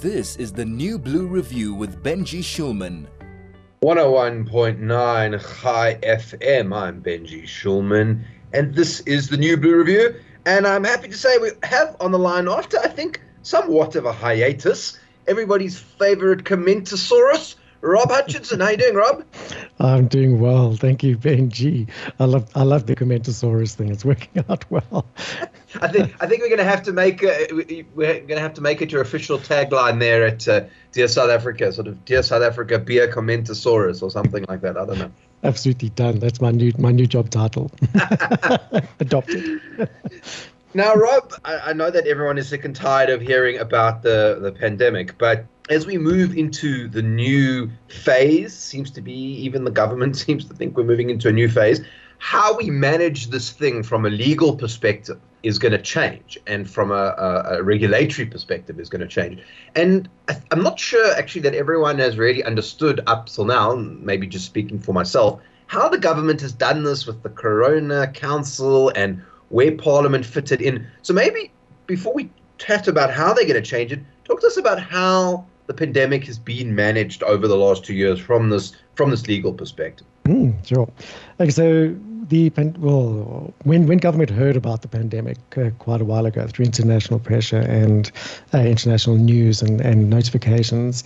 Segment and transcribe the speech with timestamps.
[0.00, 3.08] This is the New Blue Review with Benji Shulman.
[3.82, 6.72] 101.9 Chai FM.
[6.72, 8.22] I'm Benji Shulman,
[8.52, 10.14] and this is the New Blue Review.
[10.46, 14.04] And I'm happy to say we have on the line, after I think somewhat of
[14.04, 18.60] a hiatus, everybody's favorite Commentosaurus, Rob Hutchinson.
[18.60, 19.24] How you doing, Rob?
[19.80, 21.88] I'm doing well, thank you, Benji.
[22.18, 23.90] I love I love the Commentosaurus thing.
[23.90, 25.06] It's working out well.
[25.80, 27.46] I think I think we're going to have to make a,
[27.94, 31.30] we're going to have to make it your official tagline there at uh, Dear South
[31.30, 34.76] Africa, sort of Dear South Africa, be a Commentosaurus or something like that.
[34.76, 35.12] I don't know.
[35.44, 36.18] Absolutely done.
[36.18, 37.70] That's my new my new job title.
[39.00, 39.60] Adopted.
[40.74, 44.38] Now, Rob, I, I know that everyone is sick and tired of hearing about the
[44.40, 49.70] the pandemic, but as we move into the new phase, seems to be even the
[49.70, 51.80] government seems to think we're moving into a new phase.
[52.18, 56.90] How we manage this thing from a legal perspective is going to change, and from
[56.90, 59.40] a, a, a regulatory perspective is going to change.
[59.76, 63.74] And I, I'm not sure actually that everyone has really understood up till now.
[63.74, 68.90] Maybe just speaking for myself, how the government has done this with the Corona Council
[68.96, 70.86] and where Parliament fitted in.
[71.02, 71.52] So maybe
[71.86, 75.46] before we chat about how they're going to change it, talk to us about how
[75.68, 79.52] the pandemic has been managed over the last two years from this from this legal
[79.52, 80.06] perspective.
[80.24, 80.90] Mm, sure.
[81.38, 81.94] Okay, so
[82.28, 86.64] the well, when when government heard about the pandemic uh, quite a while ago through
[86.64, 88.10] international pressure and
[88.52, 91.04] uh, international news and, and notifications,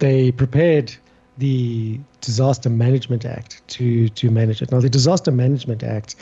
[0.00, 0.94] they prepared
[1.38, 4.72] the Disaster Management Act to to manage it.
[4.72, 6.16] Now, the Disaster Management Act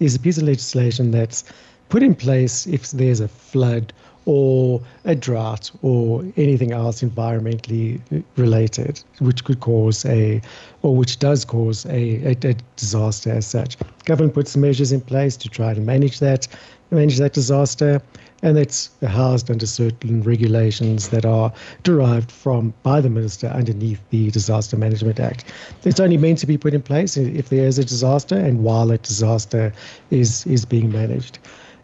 [0.00, 1.44] is a piece of legislation that's
[1.88, 3.92] put in place if there's a flood
[4.28, 7.98] or a drought or anything else environmentally
[8.36, 10.40] related, which could cause a,
[10.82, 13.78] or which does cause a, a, a, disaster as such.
[14.04, 16.46] Government puts measures in place to try to manage that,
[16.90, 18.02] manage that disaster,
[18.42, 21.50] and it's housed under certain regulations that are
[21.82, 25.44] derived from by the minister underneath the Disaster Management Act.
[25.84, 28.90] It's only meant to be put in place if there is a disaster and while
[28.90, 29.72] a disaster
[30.10, 31.38] is is being managed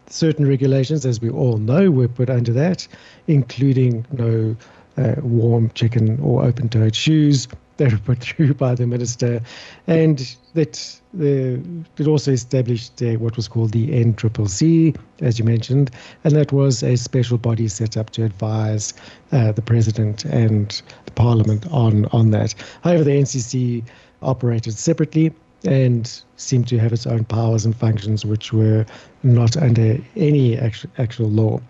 [0.07, 2.87] certain regulations, as we all know, were put under that,
[3.27, 4.55] including no
[4.97, 9.41] uh, warm chicken or open toed shoes that were put through by the minister.
[9.87, 11.61] And that the,
[11.97, 15.91] it also established uh, what was called the NCCC, as you mentioned,
[16.23, 18.93] and that was a special body set up to advise
[19.31, 22.55] uh, the president and the parliament on, on that.
[22.83, 23.83] However, the NCC
[24.21, 25.33] operated separately
[25.65, 28.85] and seemed to have its own powers and functions which were
[29.23, 31.61] not under any actual, actual law.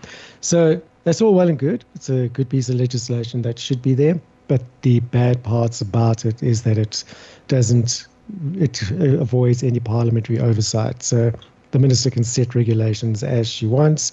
[0.41, 1.85] So that's all well and good.
[1.95, 4.19] It's a good piece of legislation that should be there.
[4.47, 7.03] But the bad parts about it is that it
[7.47, 8.07] doesn't,
[8.55, 11.01] it avoids any parliamentary oversight.
[11.01, 11.31] So
[11.72, 14.11] the minister can set regulations as she wants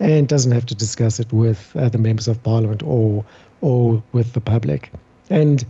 [0.00, 3.24] and doesn't have to discuss it with uh, the members of parliament or
[3.60, 4.90] or with the public.
[5.30, 5.64] And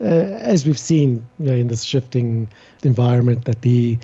[0.00, 2.48] uh, as we've seen you know, in this shifting
[2.82, 3.98] environment, that the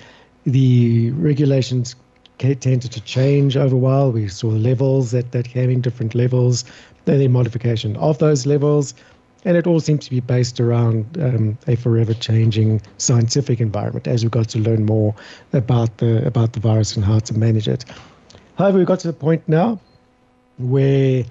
[0.45, 1.95] the regulations
[2.39, 4.11] tended to change over a while.
[4.11, 6.65] We saw levels that, that came in different levels,
[7.05, 8.95] then the modification of those levels,
[9.45, 14.25] and it all seems to be based around um, a forever changing scientific environment as
[14.25, 15.15] we got to learn more
[15.53, 17.85] about the about the virus and how to manage it.
[18.57, 19.81] However, we've got to the point now
[20.59, 21.25] where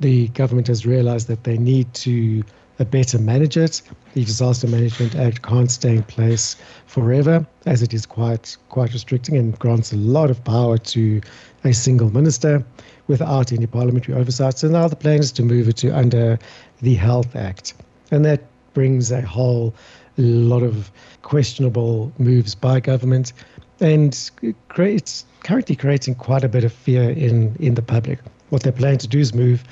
[0.00, 2.42] the government has realized that they need to
[2.84, 3.82] better manage it.
[4.14, 6.56] The Disaster Management Act can't stay in place
[6.86, 11.20] forever, as it is quite quite restricting and grants a lot of power to
[11.64, 12.64] a single minister
[13.06, 14.58] without any parliamentary oversight.
[14.58, 16.38] So now the plan is to move it to under
[16.80, 17.74] the Health Act,
[18.10, 18.42] and that
[18.74, 19.74] brings a whole
[20.16, 20.90] lot of
[21.22, 23.32] questionable moves by government,
[23.80, 24.30] and
[24.68, 28.18] creates currently creating quite a bit of fear in in the public.
[28.50, 29.64] What they plan to do is move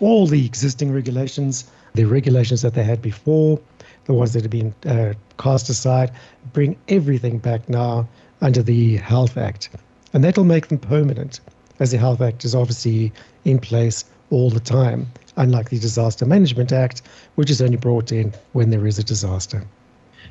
[0.00, 3.60] all the existing regulations the regulations that they had before,
[4.04, 6.10] the ones that have been uh, cast aside,
[6.52, 8.08] bring everything back now
[8.40, 9.70] under the Health Act.
[10.12, 11.40] And that'll make them permanent,
[11.80, 13.12] as the Health Act is obviously
[13.44, 15.06] in place all the time,
[15.36, 17.02] unlike the Disaster Management Act,
[17.34, 19.64] which is only brought in when there is a disaster.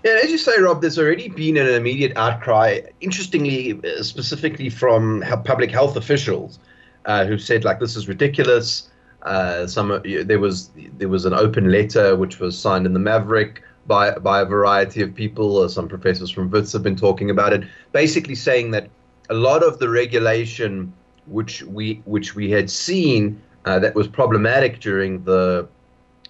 [0.03, 5.23] Yeah, and as you say, Rob, there's already been an immediate outcry, interestingly, specifically from
[5.43, 6.59] public health officials
[7.05, 8.89] uh, who said, like, this is ridiculous.
[9.23, 13.63] Uh, some there was there was an open letter which was signed in the Maverick
[13.87, 15.57] by by a variety of people.
[15.57, 18.89] Uh, some professors from Wits have been talking about it, basically saying that
[19.29, 20.93] a lot of the regulation
[21.25, 25.67] which we which we had seen uh, that was problematic during the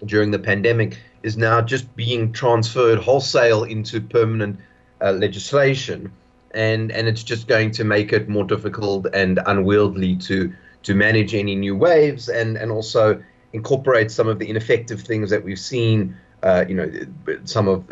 [0.06, 4.58] during the pandemic is now just being transferred wholesale into permanent
[5.02, 6.10] uh, legislation,
[6.52, 10.52] and and it's just going to make it more difficult and unwieldy to
[10.88, 15.44] to manage any new waves and, and also incorporate some of the ineffective things that
[15.44, 16.16] we've seen.
[16.42, 16.90] Uh, you know,
[17.44, 17.84] some of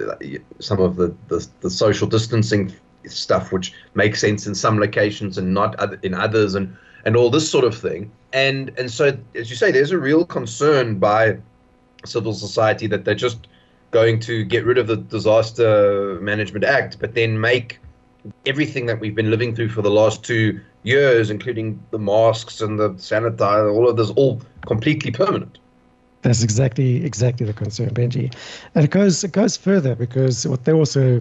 [0.60, 2.72] some of the, the, the social distancing
[3.06, 5.70] stuff, which makes sense in some locations and not
[6.02, 8.10] in others, and and all this sort of thing.
[8.32, 11.36] And and so, as you say, there's a real concern by
[12.06, 13.46] civil society that they're just
[13.90, 17.78] going to get rid of the Disaster Management Act, but then make
[18.46, 22.78] everything that we've been living through for the last two years, including the masks and
[22.78, 25.58] the sanitizer, all of this, all completely permanent.
[26.22, 28.34] That's exactly exactly the concern, Benji,
[28.74, 31.20] and it goes it goes further because what they're also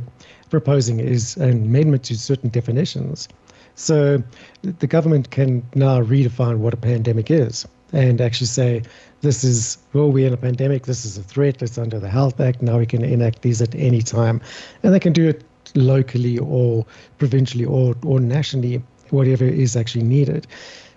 [0.50, 3.28] proposing is an amendment to certain definitions.
[3.76, 4.24] So
[4.62, 8.82] the government can now redefine what a pandemic is and actually say
[9.22, 12.40] this is well we're in a pandemic this is a threat it's under the health
[12.40, 14.42] act now we can enact these at any time
[14.84, 15.44] and they can do it
[15.76, 16.86] locally or
[17.18, 20.48] provincially or, or nationally whatever is actually needed.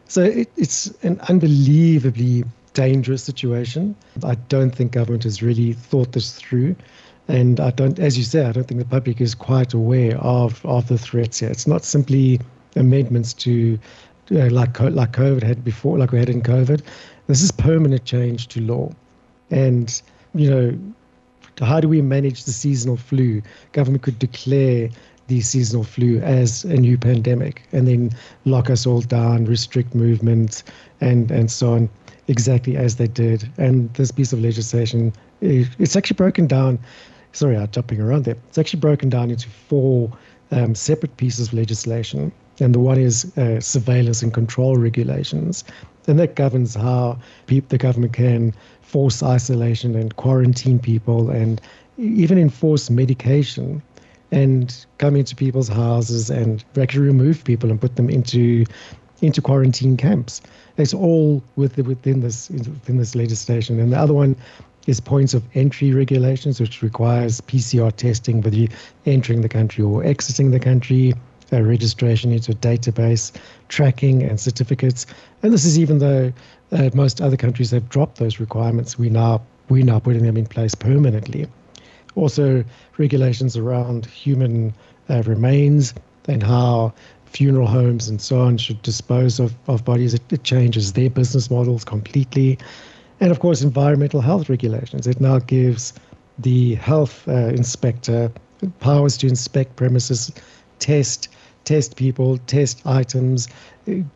[0.07, 3.95] So it, it's an unbelievably dangerous situation.
[4.25, 6.77] I don't think government has really thought this through.
[7.31, 10.65] And i don't as you say i don't think the public is quite aware of
[10.65, 11.51] of the threats here.
[11.51, 12.41] It's not simply
[12.75, 13.79] amendments to
[14.31, 16.83] uh, like like COVID had before, like we had in COVID.
[17.27, 18.91] This is permanent change to law,
[19.51, 20.03] and
[20.35, 20.79] you know,
[21.61, 23.43] how do we manage the seasonal flu?
[23.73, 24.91] Government could declare
[25.29, 28.11] the seasonal flu as a new pandemic, and then
[28.45, 30.63] lock us all down, restrict movement,
[31.01, 31.89] and and so on,
[32.27, 33.49] exactly as they did.
[33.57, 36.79] And this piece of legislation, it's actually broken down.
[37.33, 38.37] Sorry, I'm jumping around there.
[38.49, 40.11] It's actually broken down into four
[40.51, 45.65] um, separate pieces of legislation and the one is uh, surveillance and control regulations.
[46.07, 51.61] And that governs how the government can force isolation and quarantine people and
[51.99, 53.83] even enforce medication
[54.31, 58.65] and come into people's houses and actually remove people and put them into
[59.21, 60.41] into quarantine camps.
[60.77, 63.81] It's all within this within this legislation.
[63.81, 64.37] And the other one
[64.87, 68.69] is points of entry regulations, which requires PCR testing whether you're
[69.05, 71.13] entering the country or exiting the country
[71.53, 73.33] uh, registration into a database,
[73.69, 75.07] tracking and certificates.
[75.43, 76.33] And this is even though
[76.73, 80.47] uh, most other countries have dropped those requirements, we now we now putting them in
[80.47, 81.47] place permanently.
[82.19, 82.65] Also,
[82.97, 84.75] regulations around human
[85.09, 85.95] uh, remains
[86.27, 86.93] and how
[87.27, 90.15] funeral homes and so on should dispose of, of bodies.
[90.15, 92.59] It, it changes their business models completely.
[93.21, 95.07] And of course, environmental health regulations.
[95.07, 95.93] It now gives
[96.39, 98.33] the health uh, inspector
[98.81, 100.33] powers to inspect premises,
[100.81, 101.29] test
[101.65, 103.47] test people, test items,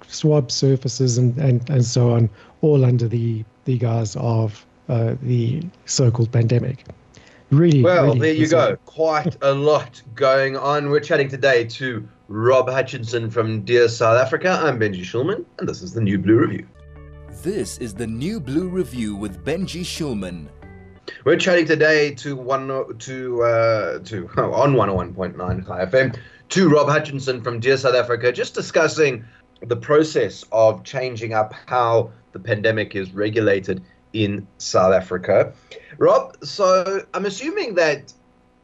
[0.08, 2.31] swab surfaces, and, and, and so on,
[2.62, 6.82] all under the, the guise of uh, the so called pandemic.
[7.52, 8.76] Really, well, really there you go.
[8.87, 10.88] Quite a lot going on.
[10.88, 14.58] We're chatting today to Rob Hutchinson from Dear South Africa.
[14.62, 16.66] I'm Benji Shulman, and this is the New Blue Review.
[17.43, 20.49] This is the New Blue Review with Benji Shulman.
[21.26, 22.69] We're chatting today to one
[23.00, 28.32] to uh, to oh, on 101.9 Chai FM to Rob Hutchinson from Dear South Africa,
[28.32, 29.26] just discussing
[29.60, 35.52] the process of changing up how the pandemic is regulated in South Africa.
[35.98, 38.12] Rob, so I'm assuming that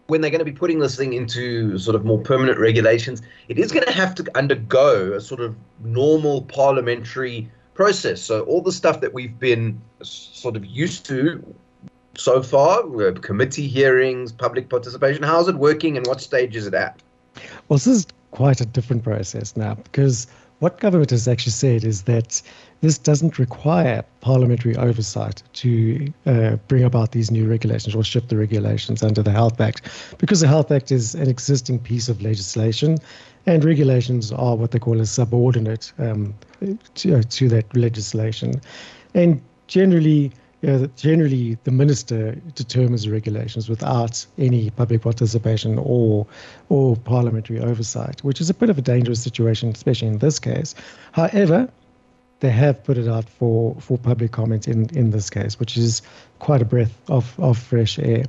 [0.09, 3.59] when they're going to be putting this thing into sort of more permanent regulations, it
[3.59, 5.55] is going to have to undergo a sort of
[5.85, 8.21] normal parliamentary process.
[8.21, 11.55] So all the stuff that we've been sort of used to
[12.17, 17.01] so far, committee hearings, public participation, how's it working and what stage is it at?
[17.69, 20.27] Well, this is quite a different process now because
[20.61, 22.43] what government has actually said is that
[22.81, 28.37] this doesn't require parliamentary oversight to uh, bring about these new regulations or shift the
[28.37, 29.89] regulations under the Health Act,
[30.19, 32.99] because the Health Act is an existing piece of legislation,
[33.47, 36.35] and regulations are what they call a subordinate um,
[36.95, 38.61] to, uh, to that legislation.
[39.15, 46.27] And generally, yeah, generally the minister determines regulations without any public participation or
[46.69, 50.75] or parliamentary oversight, which is a bit of a dangerous situation, especially in this case.
[51.13, 51.69] However,
[52.41, 56.03] they have put it out for, for public comment in, in this case, which is
[56.39, 58.25] quite a breath of, of fresh air.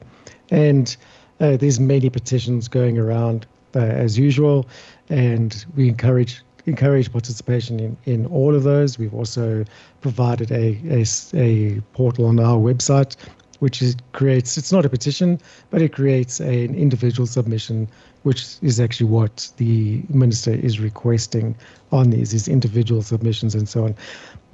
[0.49, 0.95] And
[1.39, 3.45] uh, there's many petitions going around
[3.75, 4.67] uh, as usual,
[5.09, 8.97] and we encourage encourage participation in, in all of those.
[8.97, 9.65] We've also
[10.01, 13.15] provided a, a, a portal on our website
[13.59, 17.87] which is, creates it's not a petition but it creates a, an individual submission
[18.23, 21.55] which is actually what the minister is requesting
[21.91, 23.95] on these these individual submissions and so on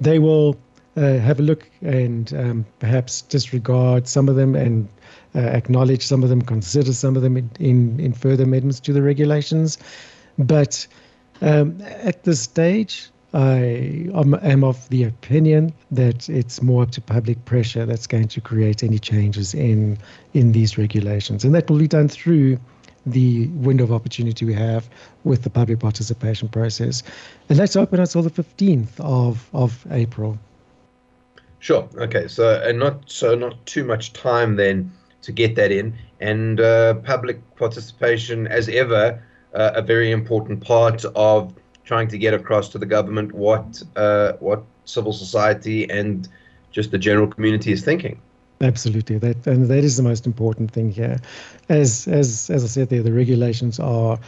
[0.00, 0.56] they will
[0.96, 4.88] uh, have a look and um, perhaps disregard some of them and
[5.34, 8.92] uh, acknowledge some of them consider some of them in, in, in further amendments to
[8.92, 9.78] the regulations
[10.38, 10.86] but
[11.42, 17.44] um, at this stage, I am of the opinion that it's more up to public
[17.44, 19.98] pressure that's going to create any changes in
[20.32, 22.58] in these regulations, and that will be done through
[23.04, 24.88] the window of opportunity we have
[25.24, 27.02] with the public participation process,
[27.48, 30.38] and that's open until the 15th of of April.
[31.58, 31.88] Sure.
[31.96, 32.28] Okay.
[32.28, 36.94] So and not so not too much time then to get that in, and uh,
[36.94, 39.22] public participation as ever
[39.56, 41.52] uh, a very important part of
[41.84, 46.28] trying to get across to the government what uh, what civil society and
[46.70, 48.20] just the general community is thinking.
[48.60, 51.18] Absolutely, that and that is the most important thing here.
[51.68, 54.18] As as as I said, there the regulations are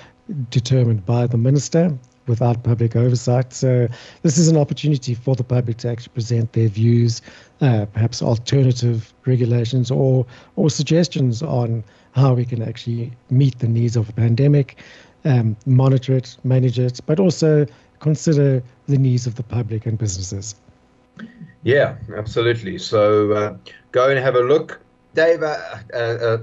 [0.51, 1.97] determined by the minister
[2.29, 3.53] without public oversight.
[3.53, 3.89] So
[4.23, 7.23] this is an opportunity for the public to actually present their views,
[7.61, 11.83] uh, perhaps alternative regulations or or suggestions on
[12.13, 14.77] how we can actually meet the needs of a pandemic
[15.25, 17.67] um, monitor it, manage it, but also
[18.01, 20.55] consider the needs of the public and businesses.
[21.65, 22.79] Yeah, absolutely.
[22.79, 23.57] So uh,
[23.93, 24.81] go and have a look.
[25.15, 25.57] Dave, uh,
[25.93, 26.39] uh, uh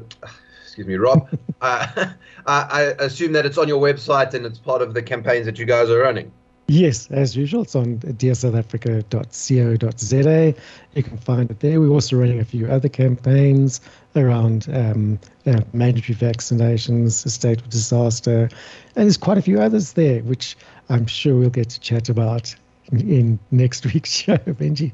[0.76, 1.30] excuse me, Rob,
[1.62, 2.08] uh,
[2.46, 5.64] I assume that it's on your website and it's part of the campaigns that you
[5.66, 6.34] guys are running.
[6.68, 10.54] Yes, as usual, it's on dearsouthafrica.co.za.
[10.96, 11.80] You can find it there.
[11.80, 13.80] We're also running a few other campaigns
[14.18, 18.50] around um, uh, mandatory vaccinations, a state of disaster,
[18.96, 20.58] and there's quite a few others there, which
[20.90, 22.54] I'm sure we'll get to chat about
[22.92, 24.92] in, in next week's show, Benji.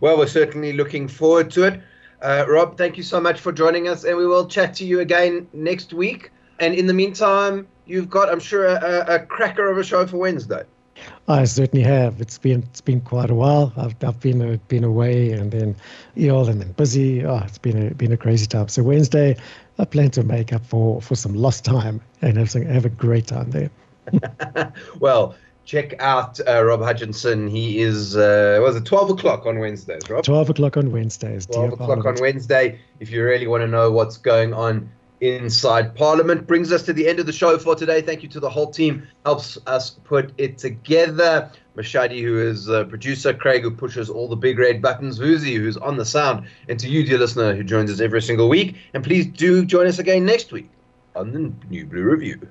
[0.00, 1.80] well, we're certainly looking forward to it.
[2.20, 5.00] Uh, Rob, thank you so much for joining us, and we will chat to you
[5.00, 6.30] again next week.
[6.58, 10.16] And in the meantime, you've got, I'm sure, a, a cracker of a show for
[10.16, 10.64] Wednesday.
[11.28, 12.20] I certainly have.
[12.20, 13.72] It's been it's been quite a while.
[13.76, 15.76] I've I've been a, been away and then
[16.16, 17.24] ill and then busy.
[17.24, 18.66] Oh, it's been a been a crazy time.
[18.66, 19.36] So Wednesday,
[19.78, 22.90] I plan to make up for, for some lost time and have some, have a
[22.90, 23.70] great time there.
[24.98, 25.36] well,
[25.68, 27.46] check out uh, Rob Hutchinson.
[27.46, 30.24] He is uh, was it twelve o'clock on Wednesdays, Rob?
[30.24, 31.46] Twelve o'clock on Wednesdays.
[31.46, 32.80] Twelve o'clock on Wednesday.
[32.98, 36.46] If you really want to know what's going on inside Parliament.
[36.46, 38.00] Brings us to the end of the show for today.
[38.00, 41.50] Thank you to the whole team, helps us put it together.
[41.76, 45.76] Mashadi, who is a producer, Craig, who pushes all the big red buttons, Vuzi, who's
[45.76, 48.76] on the sound, and to you, dear listener, who joins us every single week.
[48.94, 50.70] And please do join us again next week
[51.14, 52.48] on the New Blue Review.